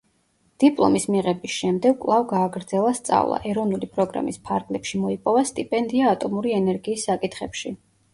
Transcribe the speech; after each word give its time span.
დიპლომის 0.61 1.03
მიღების 1.15 1.51
შემდეგ 1.57 1.99
კვლავ 2.05 2.23
გააგრძელა 2.31 2.93
სწავლა, 2.99 3.37
ეროვნული 3.51 3.89
პროგრამის 3.97 4.41
ფარგლებში 4.49 5.03
მოიპოვა 5.03 5.45
სტიპენდია 5.51 6.09
ატომური 6.15 6.55
ენერგიის 6.61 7.05
საკითხებში. 7.11 7.75